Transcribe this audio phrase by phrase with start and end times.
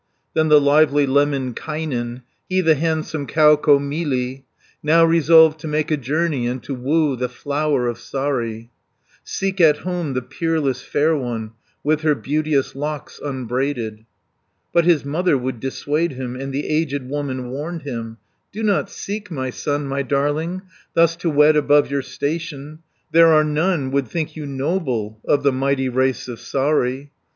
[0.29, 4.45] 60 Then the lively Lemminkainen, He the handsome Kaukomieli,
[4.81, 8.69] Now resolved to make a journey And to woo the Flower of Saari,
[9.23, 11.51] Seek at home the peerless fair one,
[11.83, 14.03] With her beauteous locks unbraided.
[14.73, 18.17] But his mother would dissuade him, And the aged woman warned him:
[18.51, 20.63] "Do not seek, my son, my darling,
[20.95, 22.79] Thus to wed above your station.
[23.11, 27.11] 70 There are none would think you noble Of the mighty race of Saari."